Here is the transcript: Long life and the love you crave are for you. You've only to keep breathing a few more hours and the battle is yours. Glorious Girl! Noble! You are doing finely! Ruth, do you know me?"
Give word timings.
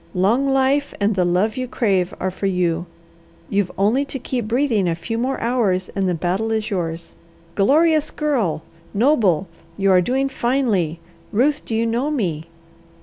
Long 0.15 0.49
life 0.51 0.95
and 0.99 1.13
the 1.13 1.23
love 1.23 1.55
you 1.57 1.67
crave 1.67 2.11
are 2.19 2.31
for 2.31 2.47
you. 2.47 2.87
You've 3.51 3.69
only 3.77 4.03
to 4.05 4.17
keep 4.17 4.47
breathing 4.47 4.89
a 4.89 4.95
few 4.95 5.19
more 5.19 5.39
hours 5.39 5.89
and 5.89 6.09
the 6.09 6.15
battle 6.15 6.51
is 6.51 6.71
yours. 6.71 7.13
Glorious 7.53 8.09
Girl! 8.09 8.63
Noble! 8.95 9.47
You 9.77 9.91
are 9.91 10.01
doing 10.01 10.27
finely! 10.27 10.99
Ruth, 11.31 11.63
do 11.65 11.75
you 11.75 11.85
know 11.85 12.09
me?" 12.09 12.45